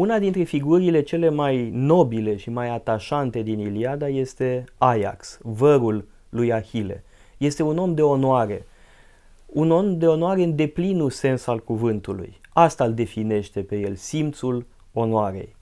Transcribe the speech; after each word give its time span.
Una 0.00 0.18
dintre 0.18 0.42
figurile 0.42 1.02
cele 1.02 1.28
mai 1.28 1.70
nobile 1.72 2.36
și 2.36 2.50
mai 2.50 2.68
atașante 2.68 3.42
din 3.42 3.58
Iliada 3.58 4.08
este 4.08 4.64
Ajax, 4.78 5.38
vărul 5.42 6.08
lui 6.28 6.52
Ahile. 6.52 7.04
Este 7.38 7.62
un 7.62 7.78
om 7.78 7.94
de 7.94 8.02
onoare, 8.02 8.66
un 9.46 9.70
om 9.70 9.98
de 9.98 10.06
onoare 10.06 10.42
în 10.42 10.56
deplinul 10.56 11.10
sens 11.10 11.46
al 11.46 11.58
cuvântului. 11.58 12.40
Asta 12.52 12.84
îl 12.84 12.94
definește 12.94 13.62
pe 13.62 13.78
el, 13.78 13.94
simțul 13.94 14.66
onoarei. 14.92 15.56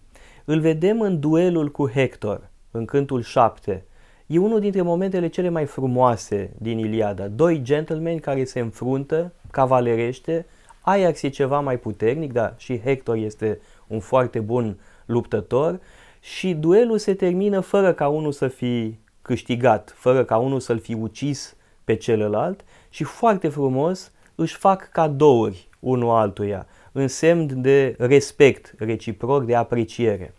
Îl 0.45 0.61
vedem 0.61 1.00
în 1.00 1.20
duelul 1.20 1.70
cu 1.70 1.89
Hector, 1.89 2.50
în 2.70 2.84
cântul 2.84 3.23
7. 3.23 3.84
E 4.27 4.39
unul 4.39 4.61
dintre 4.61 4.82
momentele 4.82 5.29
cele 5.29 5.48
mai 5.48 5.64
frumoase 5.64 6.50
din 6.59 6.79
Iliada. 6.79 7.29
Doi 7.29 7.62
gentlemen 7.62 8.18
care 8.18 8.45
se 8.45 8.61
înfruntă 8.61 9.32
cavalerește. 9.50 10.46
Ajax 10.80 11.23
e 11.23 11.29
ceva 11.29 11.61
mai 11.61 11.79
puternic, 11.79 12.32
dar 12.32 12.55
și 12.57 12.80
Hector 12.80 13.16
este 13.16 13.59
un 13.89 14.00
foarte 14.00 14.41
bun 14.41 14.79
luptător 15.07 15.80
și 16.20 16.55
duelul 16.55 16.98
se 16.98 17.15
termină 17.15 17.60
fără 17.60 17.92
ca 17.92 18.09
unul 18.09 18.33
să 18.33 18.48
fi 18.48 18.98
câștigat, 19.23 19.95
fără 19.96 20.24
ca 20.24 20.37
unul 20.37 20.60
să-l 20.60 20.79
fi 20.79 20.95
ucis 20.95 21.56
pe 21.84 21.95
celălalt 21.95 22.65
și 22.88 23.05
foarte 23.05 23.48
frumos 23.48 24.12
își 24.34 24.56
fac 24.56 24.88
cadouri 24.88 25.69
unul 25.80 26.10
altuia, 26.10 26.66
în 26.93 27.09
semn 27.09 27.62
de 27.62 27.95
respect 27.98 28.74
reciproc, 28.79 29.45
de 29.45 29.55
apreciere. 29.55 30.34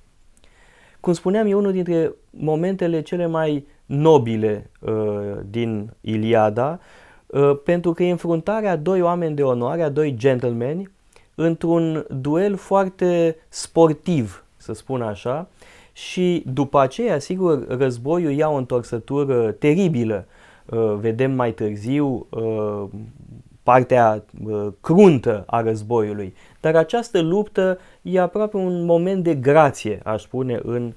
Cum 0.99 1.13
spuneam, 1.13 1.47
e 1.47 1.53
unul 1.53 1.71
dintre 1.71 2.13
momentele 2.29 3.01
cele 3.01 3.25
mai 3.25 3.67
nobile 3.85 4.69
uh, 4.79 5.37
din 5.49 5.93
Iliada, 6.01 6.79
uh, 7.25 7.59
pentru 7.63 7.93
că 7.93 8.03
e 8.03 8.11
înfruntarea 8.11 8.75
doi 8.75 9.01
oameni 9.01 9.35
de 9.35 9.43
onoare, 9.43 9.81
a 9.81 9.89
doi 9.89 10.15
gentlemen, 10.15 10.91
într-un 11.39 12.05
duel 12.09 12.55
foarte 12.55 13.35
sportiv, 13.49 14.43
să 14.57 14.73
spun 14.73 15.01
așa, 15.01 15.47
și 15.93 16.43
după 16.53 16.79
aceea, 16.79 17.19
sigur, 17.19 17.67
războiul 17.67 18.31
ia 18.31 18.49
o 18.49 18.55
întorsătură 18.55 19.51
teribilă. 19.51 20.25
Uh, 20.65 20.93
vedem 20.99 21.31
mai 21.31 21.51
târziu 21.51 22.27
uh, 22.29 22.83
partea 23.63 24.23
uh, 24.45 24.67
cruntă 24.81 25.43
a 25.47 25.61
războiului. 25.61 26.33
Dar 26.59 26.75
această 26.75 27.21
luptă 27.21 27.79
e 28.01 28.19
aproape 28.19 28.57
un 28.57 28.85
moment 28.85 29.23
de 29.23 29.35
grație, 29.35 29.99
aș 30.03 30.21
spune, 30.21 30.59
în 30.63 30.93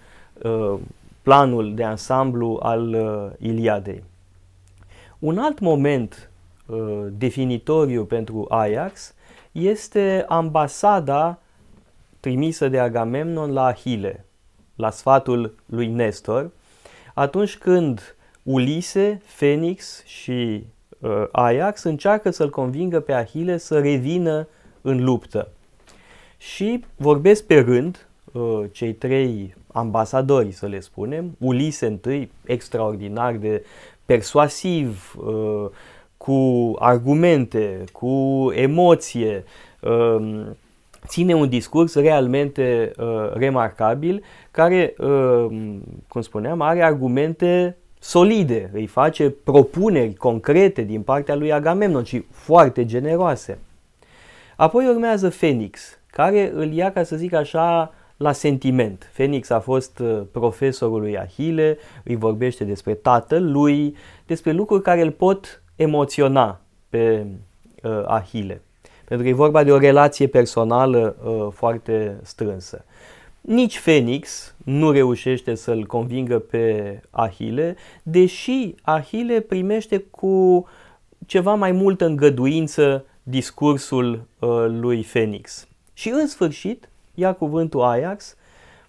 planul 1.22 1.74
de 1.74 1.84
ansamblu 1.84 2.58
al 2.62 2.96
Iliadei. 3.38 4.02
Un 5.18 5.38
alt 5.38 5.58
moment 5.58 6.30
definitoriu 7.18 8.04
pentru 8.04 8.46
Ajax 8.48 9.14
este 9.52 10.24
ambasada 10.28 11.38
trimisă 12.20 12.68
de 12.68 12.78
Agamemnon 12.78 13.52
la 13.52 13.64
Ahile, 13.64 14.24
la 14.76 14.90
sfatul 14.90 15.54
lui 15.66 15.86
Nestor, 15.86 16.50
atunci 17.14 17.56
când 17.56 18.16
Ulise, 18.42 19.22
Phoenix 19.36 20.04
și 20.04 20.64
uh, 20.98 21.24
Ajax 21.32 21.82
încearcă 21.82 22.30
să-l 22.30 22.50
convingă 22.50 23.00
pe 23.00 23.12
Ahile 23.12 23.56
să 23.56 23.78
revină 23.78 24.48
în 24.80 25.04
luptă. 25.04 25.48
Și 26.38 26.84
vorbesc 26.96 27.44
pe 27.44 27.60
rând 27.60 28.06
uh, 28.32 28.64
cei 28.72 28.94
trei 28.94 29.54
ambasadori, 29.72 30.50
să 30.52 30.66
le 30.66 30.80
spunem, 30.80 31.36
Ulise 31.38 31.86
întâi, 31.86 32.30
extraordinar 32.44 33.34
de 33.34 33.64
persuasiv, 34.04 35.14
uh, 35.18 35.70
cu 36.22 36.72
argumente, 36.78 37.84
cu 37.92 38.50
emoție, 38.54 39.44
uh, 39.80 40.46
ține 41.06 41.34
un 41.34 41.48
discurs 41.48 41.94
realmente 41.94 42.92
uh, 42.98 43.32
remarcabil 43.32 44.22
care, 44.50 44.94
uh, 44.98 45.46
cum 46.08 46.20
spuneam, 46.20 46.60
are 46.60 46.82
argumente 46.82 47.76
solide, 47.98 48.70
îi 48.72 48.86
face 48.86 49.30
propuneri 49.30 50.14
concrete 50.14 50.82
din 50.82 51.02
partea 51.02 51.34
lui 51.34 51.52
Agamemnon 51.52 52.04
și 52.04 52.24
foarte 52.30 52.84
generoase. 52.84 53.58
Apoi 54.56 54.88
urmează 54.88 55.28
Phoenix, 55.28 55.98
care 56.06 56.50
îl 56.54 56.72
ia, 56.72 56.92
ca 56.92 57.02
să 57.02 57.16
zic 57.16 57.32
așa, 57.32 57.94
la 58.16 58.32
sentiment. 58.32 59.10
Phoenix 59.12 59.50
a 59.50 59.60
fost 59.60 59.98
uh, 59.98 60.20
profesorul 60.32 61.00
lui 61.00 61.18
Ahile, 61.18 61.78
îi 62.04 62.16
vorbește 62.16 62.64
despre 62.64 62.94
tatăl 62.94 63.50
lui, 63.52 63.96
despre 64.26 64.52
lucruri 64.52 64.82
care 64.82 65.00
îl 65.00 65.10
pot 65.10 65.61
emoționa 65.76 66.60
pe 66.88 67.26
uh, 67.82 68.02
Ahile. 68.06 68.62
Pentru 69.04 69.26
că 69.26 69.32
e 69.32 69.36
vorba 69.36 69.62
de 69.62 69.72
o 69.72 69.78
relație 69.78 70.26
personală 70.26 71.16
uh, 71.24 71.52
foarte 71.52 72.16
strânsă. 72.22 72.84
Nici 73.40 73.80
Phoenix 73.80 74.54
nu 74.64 74.90
reușește 74.90 75.54
să-l 75.54 75.86
convingă 75.86 76.38
pe 76.38 77.00
Ahile, 77.10 77.76
deși 78.02 78.74
Ahile 78.82 79.40
primește 79.40 79.98
cu 79.98 80.66
ceva 81.26 81.54
mai 81.54 81.72
multă 81.72 82.04
îngăduință 82.04 83.04
discursul 83.22 84.26
uh, 84.38 84.48
lui 84.68 85.02
Phoenix. 85.02 85.66
Și 85.92 86.08
în 86.08 86.26
sfârșit 86.26 86.88
ia 87.14 87.32
cuvântul 87.32 87.82
Ajax, 87.82 88.36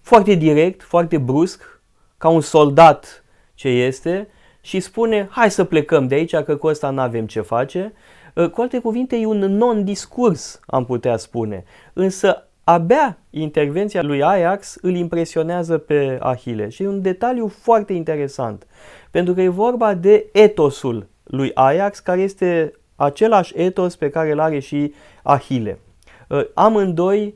foarte 0.02 0.34
direct, 0.34 0.82
foarte 0.82 1.18
brusc, 1.18 1.82
ca 2.18 2.30
un 2.30 2.42
soldat 2.42 3.24
ce 3.54 3.68
este, 3.68 4.28
și 4.66 4.79
spune, 4.79 5.28
hai 5.31 5.51
să 5.51 5.63
plecăm 5.63 6.07
de 6.07 6.16
aici, 6.16 6.35
că 6.35 6.56
cu 6.56 6.68
ăsta 6.68 6.90
nu 6.90 7.01
avem 7.01 7.25
ce 7.25 7.41
face. 7.41 7.94
Uh, 8.34 8.50
cu 8.50 8.62
alte 8.62 8.79
cuvinte, 8.79 9.16
e 9.16 9.25
un 9.25 9.40
non-discurs, 9.40 10.59
am 10.66 10.85
putea 10.85 11.18
spune. 11.18 11.63
Însă 11.94 12.47
abia 12.63 13.18
intervenția 13.29 14.02
lui 14.02 14.23
Ajax 14.23 14.78
îl 14.81 14.96
impresionează 14.96 15.78
pe 15.78 16.18
Ahile. 16.22 16.69
Și 16.69 16.84
e 16.84 16.88
un 16.88 17.02
detaliu 17.02 17.47
foarte 17.47 17.94
interesant, 17.94 18.68
pentru 19.12 19.34
că 19.34 19.41
e 19.41 19.47
vorba 19.47 19.94
de 19.94 20.25
etosul 20.31 21.07
lui 21.23 21.52
Ajax, 21.53 22.00
care 22.00 22.22
este 22.22 22.73
același 22.96 23.53
etos 23.56 23.96
pe 23.96 24.09
care 24.09 24.31
îl 24.31 24.40
are 24.40 24.59
și 24.59 24.94
Ahile. 25.23 25.79
Uh, 26.29 26.41
amândoi 26.53 27.25
uh, 27.25 27.34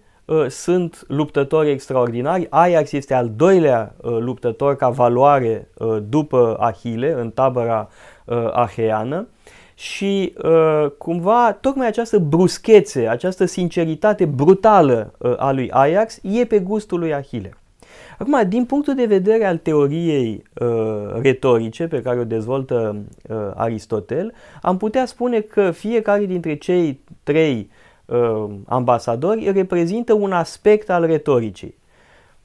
sunt 0.48 1.04
luptători 1.08 1.70
extraordinari. 1.70 2.48
Ajax 2.50 2.92
este 2.92 3.14
al 3.14 3.32
doilea 3.36 3.96
uh, 3.98 4.18
luptător 4.20 4.76
ca 4.76 4.90
valoare 4.90 5.68
după 6.10 6.58
Ahile 6.60 7.14
în 7.14 7.30
tabăra 7.30 7.90
aheană 8.52 9.28
și 9.78 10.34
uh, 10.44 10.92
cumva 10.98 11.58
tocmai 11.62 11.88
această 11.88 12.20
bruschețe, 12.20 13.08
această 13.08 13.46
sinceritate 13.46 14.26
brutală 14.26 15.14
uh, 15.18 15.34
a 15.38 15.52
lui 15.52 15.72
Ajax 15.72 16.20
e 16.22 16.46
pe 16.46 16.60
gustul 16.60 17.00
lui 17.00 17.14
Ahile. 17.14 17.58
Acum, 18.18 18.48
din 18.48 18.66
punctul 18.66 18.96
de 18.96 19.06
vedere 19.06 19.46
al 19.46 19.58
teoriei 19.58 20.44
uh, 20.54 21.22
retorice 21.22 21.88
pe 21.88 22.02
care 22.02 22.20
o 22.20 22.24
dezvoltă 22.24 22.96
uh, 23.30 23.38
Aristotel, 23.56 24.34
am 24.62 24.78
putea 24.78 25.06
spune 25.06 25.40
că 25.40 25.72
fiecare 25.72 26.26
dintre 26.26 26.56
cei 26.56 27.00
trei 27.24 27.70
uh, 27.70 27.87
ambasadori 28.66 29.52
reprezintă 29.52 30.14
un 30.14 30.32
aspect 30.32 30.90
al 30.90 31.06
retoricii. 31.06 31.76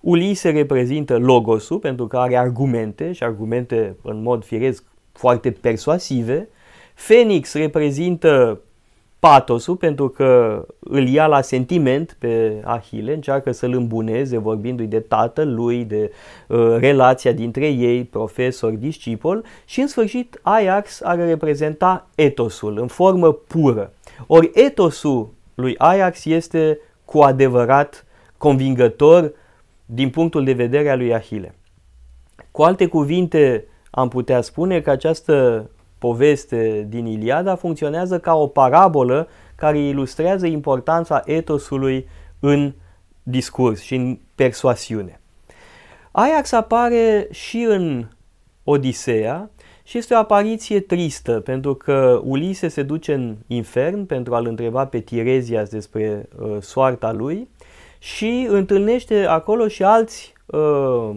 Ulise 0.00 0.50
reprezintă 0.50 1.18
logosul 1.18 1.78
pentru 1.78 2.06
că 2.06 2.18
are 2.18 2.36
argumente 2.36 3.12
și 3.12 3.22
argumente 3.22 3.96
în 4.02 4.22
mod 4.22 4.44
firesc 4.44 4.84
foarte 5.12 5.50
persuasive, 5.50 6.48
Phoenix 6.94 7.54
reprezintă 7.54 8.60
patosul 9.18 9.76
pentru 9.76 10.08
că 10.08 10.64
îl 10.78 11.08
ia 11.08 11.26
la 11.26 11.40
sentiment 11.40 12.16
pe 12.18 12.60
Ahile, 12.64 13.14
încearcă 13.14 13.52
să-l 13.52 13.72
îmbuneze 13.72 14.38
vorbindu-i 14.38 14.86
de 14.86 15.00
tatăl 15.00 15.54
lui, 15.54 15.84
de 15.84 16.10
uh, 16.48 16.76
relația 16.78 17.32
dintre 17.32 17.68
ei, 17.68 18.04
profesor, 18.04 18.70
discipol 18.70 19.44
și 19.64 19.80
în 19.80 19.86
sfârșit 19.86 20.38
Ajax 20.42 21.02
ar 21.02 21.16
reprezenta 21.16 22.08
etosul 22.14 22.78
în 22.78 22.86
formă 22.86 23.32
pură. 23.32 23.92
Ori 24.26 24.50
etosul 24.54 25.30
lui 25.62 25.74
Ajax 25.78 26.24
este 26.24 26.78
cu 27.04 27.18
adevărat 27.18 28.06
convingător 28.38 29.32
din 29.86 30.10
punctul 30.10 30.44
de 30.44 30.52
vedere 30.52 30.90
al 30.90 30.98
lui 30.98 31.14
Ahile. 31.14 31.54
Cu 32.50 32.62
alte 32.62 32.86
cuvinte, 32.86 33.64
am 33.90 34.08
putea 34.08 34.40
spune 34.40 34.80
că 34.80 34.90
această 34.90 35.70
poveste 35.98 36.86
din 36.88 37.06
Iliada 37.06 37.54
funcționează 37.54 38.18
ca 38.18 38.34
o 38.34 38.46
parabolă 38.46 39.28
care 39.54 39.78
ilustrează 39.78 40.46
importanța 40.46 41.22
etosului 41.24 42.08
în 42.40 42.74
discurs 43.22 43.80
și 43.80 43.94
în 43.94 44.18
persoasiune. 44.34 45.20
Ajax 46.10 46.52
apare 46.52 47.28
și 47.30 47.66
în 47.68 48.06
Odiseea 48.64 49.50
și 49.82 49.98
este 49.98 50.14
o 50.14 50.16
apariție 50.16 50.80
tristă 50.80 51.40
pentru 51.40 51.74
că 51.74 52.20
Ulise 52.24 52.68
se 52.68 52.82
duce 52.82 53.14
în 53.14 53.36
infern 53.46 54.04
pentru 54.06 54.34
a-l 54.34 54.46
întreba 54.46 54.86
pe 54.86 55.00
Tirezias 55.00 55.68
despre 55.68 56.28
uh, 56.38 56.56
soarta 56.60 57.12
lui 57.12 57.48
și 57.98 58.46
întâlnește 58.48 59.24
acolo 59.24 59.68
și 59.68 59.82
alți 59.82 60.32
uh, 60.46 61.10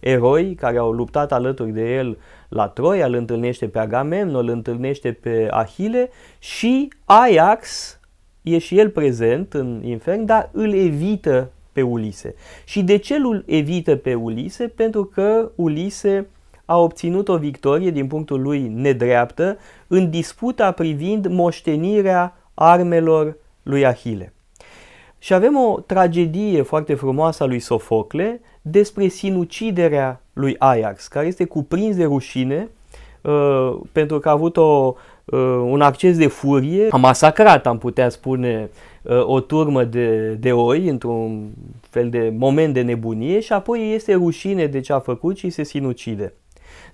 eroi 0.00 0.54
care 0.54 0.78
au 0.78 0.92
luptat 0.92 1.32
alături 1.32 1.70
de 1.70 1.94
el 1.94 2.18
la 2.48 2.68
Troia, 2.68 3.06
îl 3.06 3.14
întâlnește 3.14 3.68
pe 3.68 3.78
Agamemnon, 3.78 4.34
îl 4.34 4.48
întâlnește 4.48 5.12
pe 5.12 5.46
Ahile 5.50 6.10
și 6.38 6.88
Ajax 7.04 7.98
e 8.42 8.58
și 8.58 8.78
el 8.78 8.90
prezent 8.90 9.54
în 9.54 9.82
infern, 9.84 10.24
dar 10.24 10.50
îl 10.52 10.72
evită 10.72 11.50
pe 11.72 11.82
Ulise. 11.82 12.34
Și 12.64 12.82
de 12.82 12.96
ce 12.96 13.14
îl 13.14 13.42
evită 13.46 13.96
pe 13.96 14.14
Ulise? 14.14 14.68
Pentru 14.68 15.04
că 15.04 15.50
Ulise 15.54 16.26
a 16.72 16.76
obținut 16.78 17.28
o 17.28 17.36
victorie 17.36 17.90
din 17.90 18.06
punctul 18.06 18.42
lui 18.42 18.68
nedreaptă 18.74 19.58
în 19.86 20.10
disputa 20.10 20.70
privind 20.70 21.26
moștenirea 21.26 22.36
armelor 22.54 23.36
lui 23.62 23.86
Ahile. 23.86 24.32
Și 25.18 25.34
avem 25.34 25.56
o 25.56 25.80
tragedie 25.86 26.62
foarte 26.62 26.94
frumoasă 26.94 27.42
a 27.42 27.46
lui 27.46 27.58
Sofocle 27.58 28.40
despre 28.62 29.08
sinuciderea 29.08 30.20
lui 30.32 30.56
Ajax, 30.58 31.08
care 31.08 31.26
este 31.26 31.44
cuprins 31.44 31.96
de 31.96 32.04
rușine 32.04 32.68
uh, 33.20 33.78
pentru 33.92 34.18
că 34.18 34.28
a 34.28 34.32
avut 34.32 34.56
o, 34.56 34.94
uh, 35.24 35.38
un 35.64 35.80
acces 35.80 36.16
de 36.16 36.26
furie, 36.26 36.86
a 36.90 36.96
masacrat, 36.96 37.66
am 37.66 37.78
putea 37.78 38.08
spune, 38.08 38.70
uh, 39.02 39.26
o 39.26 39.40
turmă 39.40 39.84
de, 39.84 40.32
de 40.32 40.52
oi 40.52 40.88
într-un 40.88 41.50
fel 41.80 42.10
de 42.10 42.32
moment 42.36 42.74
de 42.74 42.82
nebunie 42.82 43.40
și 43.40 43.52
apoi 43.52 43.94
este 43.94 44.14
rușine 44.14 44.66
de 44.66 44.80
ce 44.80 44.92
a 44.92 44.98
făcut 44.98 45.36
și 45.36 45.50
se 45.50 45.62
sinucide. 45.62 46.32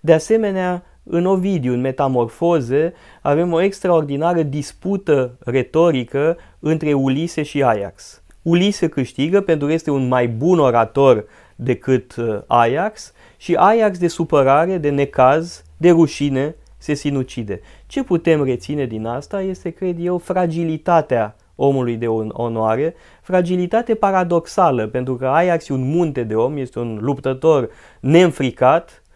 De 0.01 0.13
asemenea, 0.13 0.85
în 1.03 1.27
Ovidiu, 1.27 1.73
în 1.73 1.81
Metamorfoze, 1.81 2.93
avem 3.23 3.53
o 3.53 3.61
extraordinară 3.61 4.43
dispută 4.43 5.37
retorică 5.45 6.37
între 6.59 6.93
Ulise 6.93 7.43
și 7.43 7.63
Ajax. 7.63 8.23
Ulise 8.43 8.89
câștigă 8.89 9.41
pentru 9.41 9.67
că 9.67 9.73
este 9.73 9.91
un 9.91 10.09
mai 10.09 10.29
bun 10.29 10.59
orator 10.59 11.25
decât 11.57 12.17
uh, 12.17 12.39
Ajax 12.47 13.13
și 13.37 13.55
Ajax 13.55 13.99
de 13.99 14.09
supărare, 14.09 14.79
de 14.79 14.91
necaz, 14.91 15.65
de 15.77 15.91
rușine 15.91 16.55
se 16.79 16.95
sinucide. 16.95 17.61
Ce 17.87 18.03
putem 18.03 18.45
reține 18.45 18.85
din 18.85 19.07
asta 19.07 19.43
este, 19.43 19.71
cred 19.71 19.97
eu, 20.01 20.19
fragilitatea 20.19 21.37
omului 21.57 21.97
de 21.97 22.07
onoare, 22.29 22.95
fragilitate 23.23 23.95
paradoxală, 23.95 24.87
pentru 24.87 25.17
că 25.17 25.27
Ajax 25.27 25.69
e 25.69 25.73
un 25.73 25.91
munte 25.91 26.23
de 26.23 26.35
om, 26.35 26.57
este 26.57 26.79
un 26.79 26.99
luptător 27.01 27.69
neînfricat, 28.01 29.03
uh, 29.03 29.08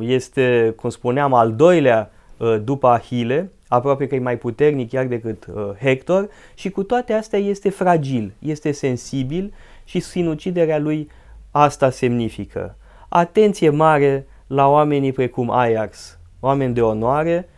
este, 0.00 0.74
cum 0.76 0.90
spuneam, 0.90 1.34
al 1.34 1.54
doilea 1.54 2.10
uh, 2.36 2.56
după 2.64 2.86
Ahile, 2.86 3.52
aproape 3.68 4.06
că 4.06 4.14
e 4.14 4.18
mai 4.18 4.38
puternic 4.38 4.90
chiar 4.90 5.04
decât 5.06 5.46
Hector 5.80 6.28
și 6.54 6.70
cu 6.70 6.82
toate 6.82 7.12
astea 7.12 7.38
este 7.38 7.70
fragil, 7.70 8.32
este 8.38 8.72
sensibil 8.72 9.52
și 9.84 10.00
sinuciderea 10.00 10.78
lui 10.78 11.10
asta 11.50 11.90
semnifică. 11.90 12.76
Atenție 13.08 13.70
mare 13.70 14.26
la 14.46 14.68
oamenii 14.68 15.12
precum 15.12 15.50
Ajax, 15.50 16.18
oameni 16.40 16.74
de 16.74 16.82
onoare, 16.82 17.48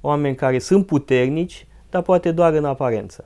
oameni 0.00 0.34
care 0.34 0.58
sunt 0.58 0.86
puternici, 0.86 1.66
dar 1.90 2.02
poate 2.02 2.30
doar 2.30 2.52
în 2.52 2.64
aparență. 2.64 3.24